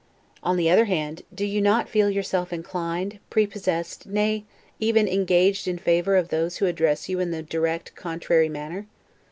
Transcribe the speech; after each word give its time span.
On 0.41 0.57
the 0.57 0.67
other 0.67 0.85
hand, 0.85 1.21
do 1.31 1.45
you 1.45 1.61
not 1.61 1.87
feel 1.87 2.09
yourself 2.09 2.51
inclined, 2.51 3.19
prepossessed, 3.29 4.07
nay, 4.07 4.45
even 4.79 5.07
engaged 5.07 5.67
in 5.67 5.77
favor 5.77 6.15
of 6.15 6.29
those 6.29 6.57
who 6.57 6.65
address 6.65 7.07
you 7.07 7.19
in 7.19 7.29
the 7.29 7.43
direct 7.43 7.93
contrary 7.93 8.49
manner? 8.49 8.87